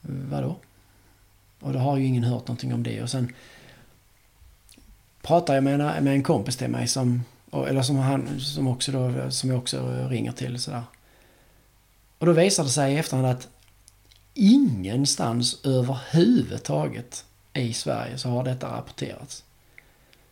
[0.00, 0.56] Vadå?
[1.60, 3.02] Och då har ju ingen hört någonting om det.
[3.02, 3.34] Och sen
[5.22, 7.24] pratar jag med en, med en kompis till mig som,
[7.64, 10.82] eller som han, som också då, som jag också ringer till sådär.
[12.18, 13.48] Och då visar det sig i efterhand att
[14.34, 19.44] ingenstans överhuvudtaget i Sverige så har detta rapporterats.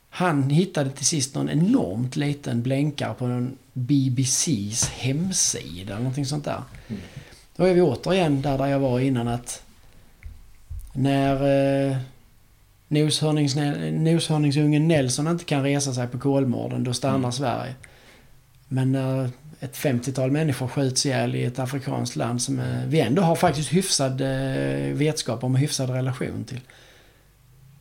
[0.09, 6.45] Han hittade till sist någon enormt liten blänkare på någon BBCs hemsida eller någonting sånt
[6.45, 6.63] där.
[6.89, 7.03] Mm.
[7.57, 9.63] Då är vi återigen där, där jag var innan att
[10.93, 11.99] när
[12.97, 17.33] eh, noshörningsungen Nelson inte kan resa sig på Kolmården, då stannar mm.
[17.33, 17.75] Sverige.
[18.69, 19.31] Men när
[19.61, 23.73] ett 50-tal människor skjuts ihjäl i ett afrikanskt land som eh, vi ändå har faktiskt
[23.73, 26.61] hyfsad eh, vetskap om och hyfsad relation till.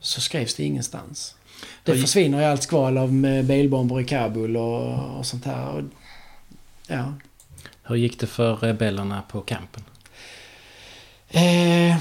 [0.00, 1.34] Så skrivs det ingenstans.
[1.82, 3.10] Det försvinner i allt skval av
[3.44, 5.68] bilbomber i Kabul och, och sånt här.
[5.68, 5.82] Och,
[6.86, 7.14] ja.
[7.82, 9.82] Hur gick det för rebellerna på campen?
[11.28, 11.96] Eh,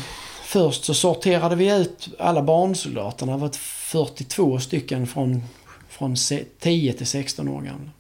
[0.54, 3.32] först så sorterade vi ut alla barnsoldaterna.
[3.32, 5.44] Det var 42 stycken från,
[5.90, 6.16] från
[6.60, 7.92] 10 till 16 år gamla.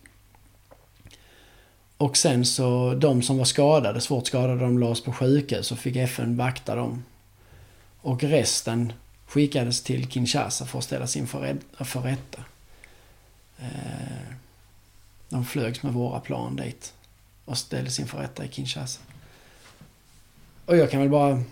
[1.97, 5.95] Och sen så de som var skadade, svårt skadade, de lades på sjukhus och fick
[5.95, 7.03] FN vakta dem.
[8.01, 8.93] Och resten
[9.27, 12.43] skickades till Kinshasa för att ställas inför för rätta.
[13.59, 14.35] Eh,
[15.29, 16.93] de flögs med våra plan dit
[17.45, 19.01] och ställdes inför rätta i Kinshasa.
[20.65, 21.43] Och jag kan väl bara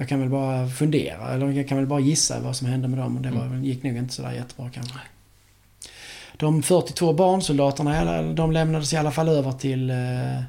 [0.00, 2.98] jag kan väl bara fundera, eller jag kan väl bara gissa vad som hände med
[2.98, 3.16] dem.
[3.16, 3.64] Och det var, mm.
[3.64, 4.98] gick nog inte sådär jättebra kanske.
[6.36, 10.42] De 42 barnsoldaterna, de lämnades i alla fall över till, eh,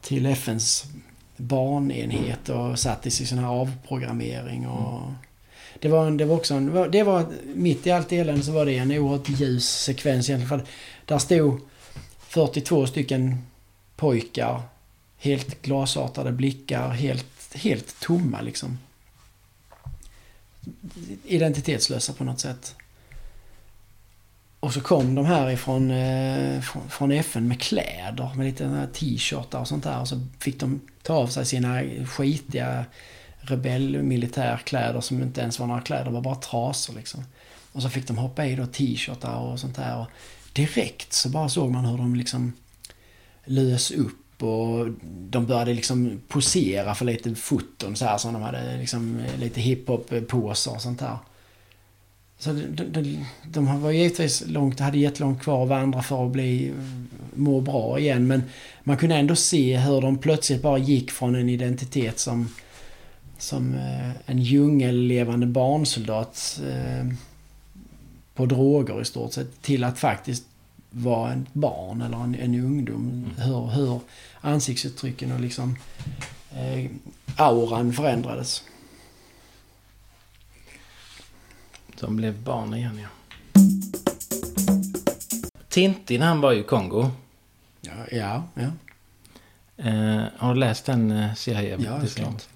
[0.00, 0.84] till FNs
[1.36, 5.02] barnenhet och sattes i sån här avprogrammering och...
[5.02, 5.14] Mm.
[5.80, 8.76] Det var, det var också en, det var, mitt i allt elände så var det
[8.76, 10.60] en oerhört ljus sekvens egentligen.
[10.60, 10.68] För
[11.04, 11.60] där stod
[12.20, 13.38] 42 stycken
[13.96, 14.62] pojkar,
[15.18, 18.78] helt glasartade blickar, helt helt tomma liksom.
[21.24, 22.74] Identitetslösa på något sätt.
[24.60, 29.60] Och så kom de här ifrån eh, från, från FN med kläder, med lite t-shirtar
[29.60, 30.00] och sånt där.
[30.00, 32.84] Och så fick de ta av sig sina skitiga
[33.40, 37.24] rebellmilitärkläder som inte ens var några kläder, det var bara trasor liksom.
[37.72, 39.98] Och så fick de hoppa i då t-shirtar och sånt där.
[39.98, 40.06] Och
[40.52, 42.52] direkt så bara såg man hur de liksom
[43.44, 44.88] lös upp och
[45.30, 50.74] de började liksom posera för lite foton så här som de hade liksom lite hiphop-poser
[50.74, 51.18] och sånt där.
[52.38, 56.72] Så de, de, de var givetvis långt, hade jättelångt kvar att vandra för att bli,
[57.34, 58.42] må bra igen men
[58.84, 62.48] man kunde ändå se hur de plötsligt bara gick från en identitet som
[63.42, 67.06] som eh, en djungellevande barnsoldat eh,
[68.34, 70.44] på droger i stort sett till att faktiskt
[70.90, 73.08] vara ett barn eller en, en ungdom.
[73.08, 73.30] Mm.
[73.36, 74.00] Hur, hur
[74.40, 75.76] ansiktsuttrycken och liksom
[76.56, 76.90] eh,
[77.36, 78.62] auran förändrades.
[82.00, 83.08] De blev barn igen, ja.
[85.68, 87.10] Tintin, han var ju i Kongo.
[87.80, 88.44] Ja, ja.
[88.54, 88.70] ja.
[89.76, 91.82] Eh, har du läst den eh, serien?
[91.82, 92.48] Ja, det är klart.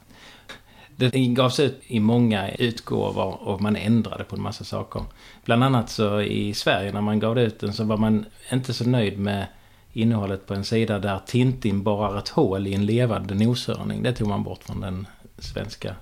[0.96, 5.04] Det gavs ut i många utgåvor och man ändrade på en massa saker.
[5.44, 8.88] Bland annat så i Sverige när man gav ut den så var man inte så
[8.88, 9.46] nöjd med
[9.92, 14.02] innehållet på en sida där Tintin borrar ett hål i en levande noshörning.
[14.02, 15.07] Det tog man bort från den
[15.38, 15.96] svenska.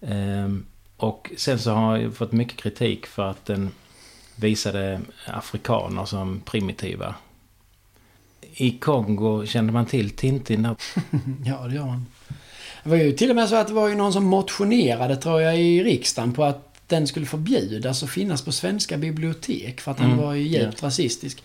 [0.00, 3.70] Ehm, och sen så har jag fått mycket kritik för att den
[4.36, 7.14] visade afrikaner som primitiva.
[8.54, 10.64] I Kongo kände man till Tintin.
[11.44, 12.06] ja, det gör man.
[12.82, 15.42] Det var ju till och med så att det var ju någon som motionerade, tror
[15.42, 19.96] jag, i riksdagen på att den skulle förbjudas att finnas på svenska bibliotek för att
[19.96, 20.18] den mm.
[20.18, 20.74] var ju djupt yeah.
[20.80, 21.42] rasistisk.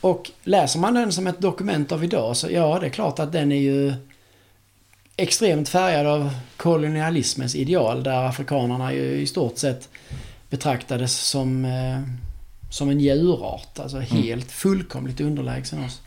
[0.00, 3.32] Och läser man den som ett dokument av idag så ja, det är klart att
[3.32, 3.94] den är ju
[5.16, 9.88] extremt färgad av kolonialismens ideal där afrikanerna ju i stort sett
[10.50, 12.00] betraktades som, eh,
[12.70, 13.78] som en djurart.
[13.78, 14.06] Alltså mm.
[14.06, 16.00] helt fullkomligt underlägsen oss.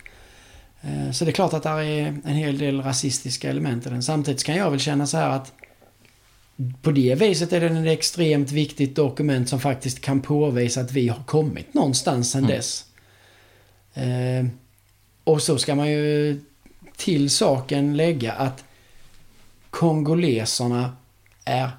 [0.82, 4.04] Eh, så det är klart att det är en hel del rasistiska element i den.
[4.04, 5.54] Samtidigt kan jag väl känna så här att
[6.82, 11.08] på det viset är den ett extremt viktigt dokument som faktiskt kan påvisa att vi
[11.08, 12.56] har kommit någonstans sedan mm.
[12.56, 12.86] dess.
[13.94, 14.46] Eh,
[15.24, 16.40] och så ska man ju
[16.98, 18.64] till saken lägga att
[19.70, 20.96] kongoleserna
[21.46, 21.70] är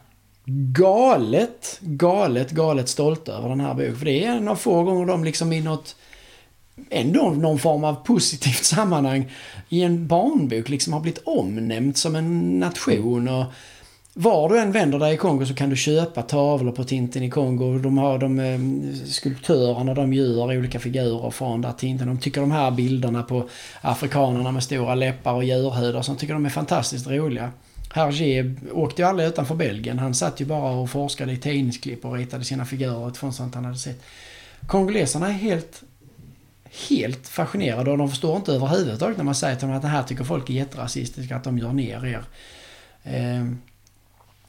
[0.73, 3.97] galet, galet, galet stolta över den här boken.
[3.97, 5.97] För det är en av få gånger de liksom i något
[6.91, 9.31] ändå någon form av positivt sammanhang
[9.69, 13.29] i en barnbok liksom har blivit omnämnt som en nation.
[13.29, 13.45] Och
[14.15, 17.31] var du än vänder dig i Kongo så kan du köpa tavlor på Tintin i
[17.31, 17.79] Kongo.
[17.79, 18.61] De har de eh,
[19.07, 22.07] skulptörerna, de gör olika figurer från där Tintin.
[22.07, 23.49] De tycker de här bilderna på
[23.81, 27.53] afrikanerna med stora läppar och djurhudar som tycker de är fantastiskt roliga.
[27.95, 29.99] Hergé åkte ju aldrig utanför Belgien.
[29.99, 33.65] Han satt ju bara och forskade i tidningsklipp och ritade sina figurer utifrån sånt han
[33.65, 34.03] hade sett.
[34.67, 35.83] Kongoleserna är helt
[36.89, 40.03] helt fascinerade och de förstår inte överhuvudtaget när man säger till dem att det här
[40.03, 42.25] tycker folk är jätterasistiska, att de gör ner er.
[43.03, 43.47] Eh,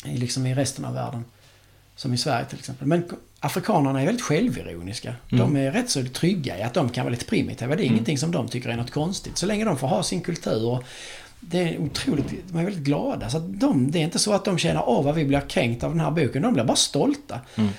[0.04, 1.26] liksom i resten av världen.
[1.96, 2.88] Som i Sverige till exempel.
[2.88, 3.06] Men
[3.40, 5.16] afrikanerna är väldigt självironiska.
[5.32, 5.46] Mm.
[5.46, 7.76] De är rätt så trygga i att de kan vara lite primitiva.
[7.76, 7.94] Det är mm.
[7.94, 9.38] ingenting som de tycker är något konstigt.
[9.38, 10.84] Så länge de får ha sin kultur.
[11.40, 13.30] det är otroligt, de är väldigt glada.
[13.30, 15.92] Så de, det är inte så att de känner av vad vi blir kränkt av
[15.92, 16.42] den här boken.
[16.42, 17.40] De blir bara stolta.
[17.56, 17.70] Mm.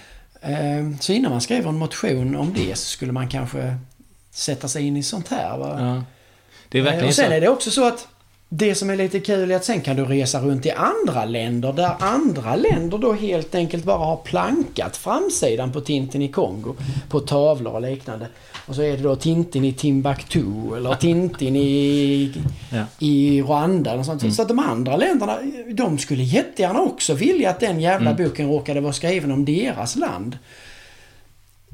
[0.40, 3.76] Eh, så innan man skriver en motion om det så skulle man kanske
[4.34, 5.58] sätta sig in i sånt här.
[5.58, 5.76] Va?
[5.80, 6.02] Ja.
[6.68, 7.32] Det är verkligen och sen så.
[7.32, 8.08] är det också så att
[8.48, 11.72] det som är lite kul är att sen kan du resa runt i andra länder
[11.72, 16.74] där andra länder då helt enkelt bara har plankat framsidan på Tintin i Kongo
[17.08, 18.26] på tavlor och liknande.
[18.66, 22.32] Och så är det då Tintin i Timbuktu eller Tintin i,
[22.72, 22.84] ja.
[22.98, 23.94] i Rwanda.
[23.94, 24.22] Och sånt.
[24.22, 24.34] Mm.
[24.34, 25.38] Så att de andra länderna,
[25.72, 28.24] de skulle jättegärna också vilja att den jävla mm.
[28.24, 30.38] boken råkade vara skriven om deras land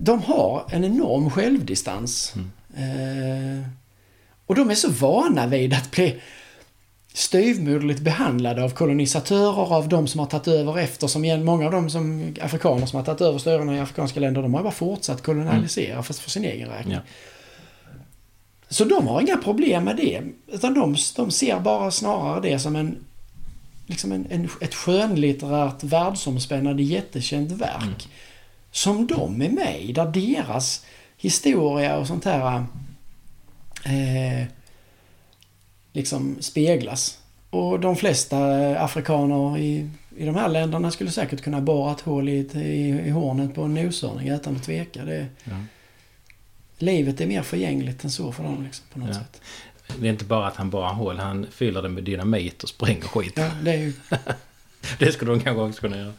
[0.03, 2.35] de har en enorm självdistans.
[2.35, 3.61] Mm.
[3.61, 3.67] Eh,
[4.47, 6.21] och de är så vana vid att bli
[7.13, 11.07] styvmoderligt behandlade av kolonisatörer, av de som har tagit över efter.
[11.07, 14.55] Som många av de som, afrikaner som har tagit över styrena i afrikanska länder, de
[14.55, 16.05] har bara fortsatt kolonialisera mm.
[16.05, 16.95] fast för sin egen räkning.
[16.95, 17.01] Ja.
[18.69, 20.23] Så de har inga problem med det.
[20.47, 23.05] Utan de, de ser bara snarare det som en,
[23.87, 27.83] liksom en, en, ett skönlitterärt världsomspännande jättekänt verk.
[27.83, 28.11] Mm
[28.71, 29.93] som de är med i.
[29.93, 32.65] Där deras historia och sånt här
[33.85, 34.47] eh,
[35.93, 37.19] liksom speglas.
[37.51, 38.39] Och de flesta
[38.79, 43.11] afrikaner i, i de här länderna skulle säkert kunna borra ett hål i, i, i
[43.11, 45.05] hornet på en noshörning utan att tveka.
[45.05, 45.53] Det, ja.
[46.79, 49.15] Livet är mer förgängligt än så för dem liksom, på något ja.
[49.15, 49.41] sätt.
[49.99, 53.03] Det är inte bara att han borrar hål, han fyller den med dynamit och spränger
[53.03, 53.33] skit.
[53.37, 53.93] Ja, det är ju...
[54.99, 56.13] det skulle de kanske också kunna göra.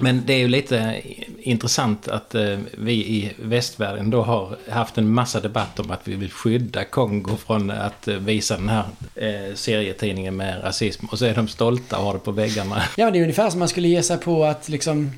[0.00, 1.02] Men det är ju lite
[1.38, 6.14] intressant att eh, vi i västvärlden då har haft en massa debatt om att vi
[6.14, 11.06] vill skydda Kongo från att eh, visa den här eh, serietidningen med rasism.
[11.06, 12.82] Och så är de stolta och har det på väggarna.
[12.96, 15.12] Ja, det är ungefär som man skulle ge sig på att liksom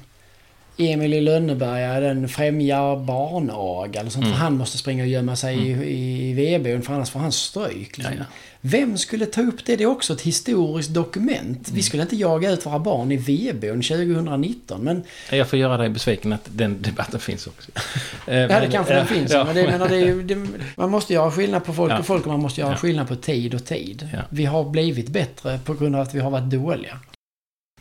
[0.77, 4.25] Emil i Lönneberga, den främjar barnaga eller sånt.
[4.25, 4.37] Mm.
[4.37, 5.83] För han måste springa och gömma sig mm.
[5.83, 7.99] i, i vedboden för annars får han stryk.
[7.99, 8.15] Liksom.
[8.15, 8.25] Ja, ja.
[8.65, 9.77] Vem skulle ta upp det?
[9.77, 11.69] Det är också ett historiskt dokument.
[11.69, 11.77] Mm.
[11.77, 15.03] Vi skulle inte jaga ut våra barn i vedboden 2019 men...
[15.31, 17.71] Jag får göra dig besviken att den debatten finns också.
[18.27, 19.33] ja, det kanske den finns.
[19.33, 19.45] Ja.
[19.45, 22.33] Men det, menar, det är, det, man måste göra skillnad på folk och folk och
[22.33, 24.09] man måste göra skillnad på tid och tid.
[24.29, 26.99] Vi har blivit bättre på grund av att vi har varit dåliga.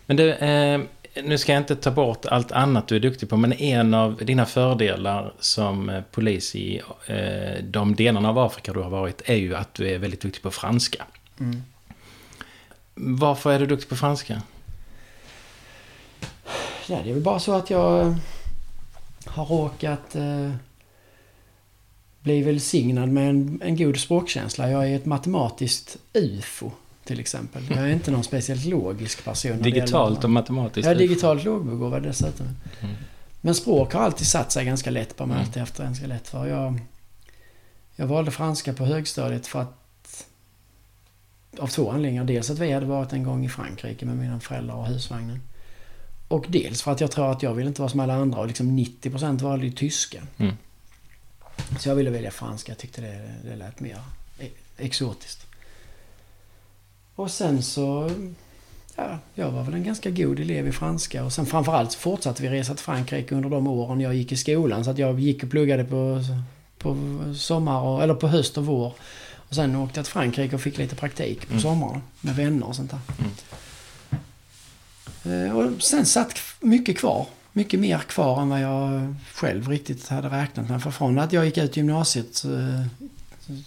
[0.06, 0.36] Men det...
[0.36, 0.82] Eh
[1.13, 4.15] nu ska jag inte ta bort allt annat du är duktig på, men en av
[4.15, 9.36] dina fördelar som eh, polis i eh, de delarna av Afrika du har varit är
[9.36, 11.06] ju att du är väldigt duktig på franska.
[11.39, 11.63] Mm.
[12.93, 14.41] Varför är du duktig på franska?
[16.88, 18.15] Ja, det är väl bara så att jag
[19.26, 20.52] har råkat eh,
[22.19, 24.69] bli välsignad med en, en god språkkänsla.
[24.69, 26.71] Jag är ett matematiskt UFO
[27.03, 27.63] till exempel.
[27.69, 29.61] Jag är inte någon speciellt logisk person.
[29.61, 30.85] Digitalt och matematiskt?
[30.85, 32.47] Jag är digitalt lågbegåvad dessutom.
[32.81, 32.95] Mm.
[33.41, 35.35] Men språk har alltid satt sig ganska lätt på mig.
[35.35, 35.47] Mm.
[35.47, 36.47] Alltid haft ganska lätt för.
[36.47, 36.79] Jag,
[37.95, 40.27] jag valde franska på högstadiet för att...
[41.59, 42.23] Av två anledningar.
[42.23, 45.41] Dels att vi hade varit en gång i Frankrike med mina föräldrar och husvagnen.
[46.27, 48.47] Och dels för att jag tror att jag vill inte vara som alla andra och
[48.47, 50.21] liksom 90% valde ju tyska.
[50.37, 50.55] Mm.
[51.79, 52.71] Så jag ville välja franska.
[52.71, 53.97] Jag tyckte det, det lät mer
[54.77, 55.50] exotiskt.
[57.21, 58.12] Och sen så...
[58.95, 62.49] Ja, jag var väl en ganska god elev i franska och sen framförallt fortsatte vi
[62.49, 64.84] resa till Frankrike under de åren jag gick i skolan.
[64.84, 66.23] Så att jag gick och pluggade på,
[66.77, 66.97] på
[67.36, 68.93] sommar och, eller på höst och vår.
[69.36, 71.62] Och sen åkte jag till Frankrike och fick lite praktik på mm.
[71.62, 72.99] sommaren med vänner och sånt där.
[75.23, 75.47] Mm.
[75.47, 77.27] Eh, och sen satt mycket kvar.
[77.54, 80.83] Mycket mer kvar än vad jag själv riktigt hade räknat med.
[80.83, 82.85] För från att jag gick ut gymnasiet eh,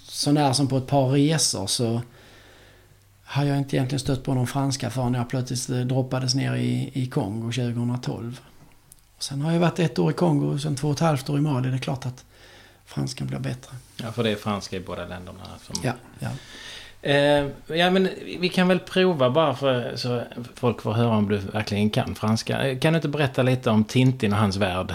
[0.03, 2.01] så när som på ett par resor så
[3.35, 6.91] har jag inte egentligen stött på någon franska förrän jag plötsligt eh, droppades ner i,
[6.95, 8.41] i Kongo 2012.
[9.16, 11.30] Och sen har jag varit ett år i Kongo och sen två och ett halvt
[11.30, 11.68] år i Mali.
[11.68, 12.24] Det är klart att
[12.87, 13.76] franskan blir bättre.
[13.97, 15.39] Ja, för det är franska i båda länderna.
[15.62, 15.76] Som...
[15.82, 16.28] Ja, ja.
[17.11, 18.09] Eh, ja, men
[18.39, 20.22] vi kan väl prova bara för så
[20.55, 22.68] folk får höra om du verkligen kan franska.
[22.68, 24.95] Eh, kan du inte berätta lite om Tintin och hans värld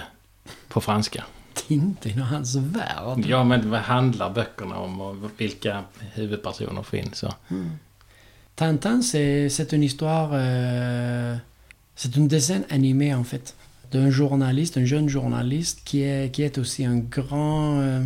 [0.67, 1.23] på franska?
[1.53, 3.25] Tintin och hans värld.
[3.27, 5.83] Ja, men vad handlar böckerna om och vilka
[6.13, 7.23] huvudpersoner finns?
[7.23, 7.33] Och...
[7.49, 7.71] Mm.
[8.59, 10.31] Tintin, c'est une histoire...
[10.33, 11.33] Euh,
[11.95, 13.55] c'est une dessin animé en fait.
[13.93, 17.79] D'un journaliste, un jeune journaliste qui est, qui est aussi un grand...
[17.79, 18.01] Euh,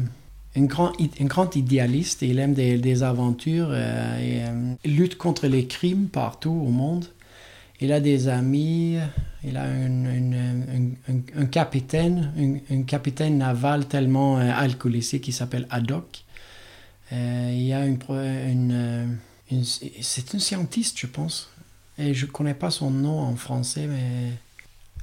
[0.55, 5.65] grand, un grand idéaliste, il aime des, des aventures euh, euh, il lutte contre les
[5.65, 7.05] crimes partout au monde.
[7.81, 8.99] Il a des amis,
[9.43, 10.05] il a une,
[11.07, 12.31] une, un, capitaine,
[12.69, 16.23] un, capitaine naval tellement alcoolisé qui s'appelle Haddock.
[17.11, 17.97] Il y a une,
[19.51, 19.63] une, une
[20.01, 21.49] c'est un scientiste, je pense.
[21.97, 24.31] Et je ne connais pas son nom en français, mais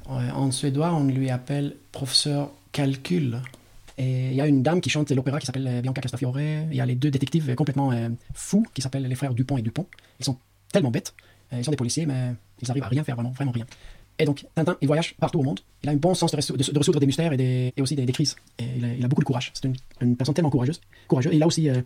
[0.06, 3.40] en suédois, on lui appelle professeur calcul.
[3.96, 6.40] Et il y a une dame qui chante l'opéra qui s'appelle Bianca Castafiore.
[6.40, 9.62] Il y a les deux détectives complètement euh, fous qui s'appellent les frères Dupont et
[9.62, 9.86] Dupont.
[10.18, 10.38] Ils sont
[10.72, 11.14] tellement bêtes.
[11.52, 13.66] Ils sont des policiers, mais ils arrivent à rien faire vraiment, vraiment rien.
[14.18, 15.60] Et donc, Tintin, il voyage partout au monde.
[15.82, 18.36] Il a un bon sens de, de, de résoudre des mystères et, aussi des, crises.
[18.58, 18.64] Et
[18.98, 19.50] il a, beaucoup de courage.
[19.54, 20.80] C'est une, une, personne tellement courageuse.
[21.32, 21.80] Et il a aussi euh,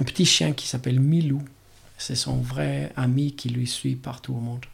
[0.00, 1.42] un petit chien qui s'appelle Milou.
[2.02, 4.66] C'est son vrai ami qui lui suit partout au monde.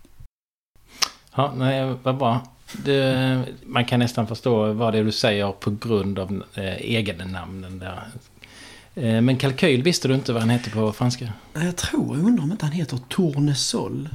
[1.35, 2.41] Ja, nej, vad bra.
[2.85, 7.79] Det, man kan nästan förstå vad det är du säger på grund av eh, egennamnen
[7.79, 8.09] där.
[8.95, 11.33] Eh, men kalkyl visste du inte vad han hette på franska?
[11.55, 14.09] Jag tror, jag undrar om inte han heter Tournesol.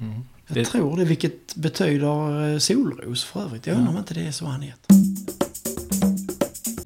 [0.00, 0.24] Mm.
[0.46, 0.64] Jag det...
[0.64, 3.66] tror det, vilket betyder eh, solros för övrigt.
[3.66, 4.96] Jag undrar om inte det är så han heter.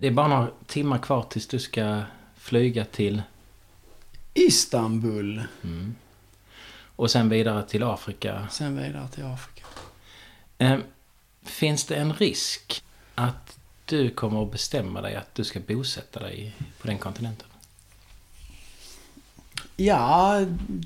[0.00, 2.02] Det är bara några timmar kvar tills du ska
[2.36, 3.22] flyga till...
[4.35, 5.43] Istanbul.
[5.64, 5.95] Mm.
[6.97, 8.49] Och sen vidare till Afrika.
[8.51, 9.66] Sen vidare till Afrika.
[10.59, 10.78] Eh,
[11.43, 16.57] finns det en risk att du kommer att bestämma dig att du ska bosätta dig
[16.80, 17.49] på den kontinenten?
[19.76, 20.41] Ja,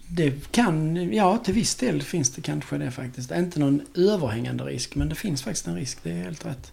[0.09, 0.97] det kan...
[1.13, 3.31] Ja, till viss del finns det kanske det faktiskt.
[3.31, 5.99] Inte någon överhängande risk, men det finns faktiskt en risk.
[6.03, 6.71] Det är helt rätt.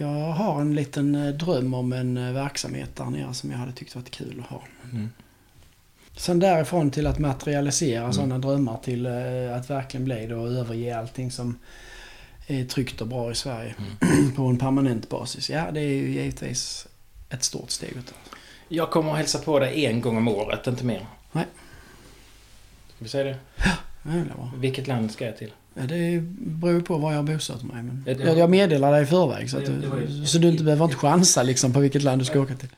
[0.00, 3.72] Jag har en liten eh, dröm om en eh, verksamhet där nere som jag hade
[3.72, 4.62] tyckt varit kul att ha.
[4.92, 5.08] Mm.
[6.16, 8.12] Sen därifrån till att materialisera mm.
[8.12, 11.58] sådana drömmar till uh, att verkligen bli det och överge allting som
[12.46, 14.32] är tryggt och bra i Sverige mm.
[14.36, 15.50] på en permanent basis.
[15.50, 16.88] Ja, det är ju givetvis
[17.30, 17.96] ett stort steg.
[18.68, 21.06] Jag kommer att hälsa på dig en gång om året, inte mer.
[21.32, 21.46] Nej.
[22.88, 23.36] Ska vi säga det?
[23.56, 23.72] Ja,
[24.02, 24.50] det bra.
[24.56, 25.52] Vilket land ska jag till?
[25.86, 27.82] Det beror på var jag har bosatt mig.
[27.82, 31.42] Men jag, meddelar dig i förväg så, att du, så du inte behöver inte chansa
[31.42, 32.68] liksom på vilket land du ska åka till.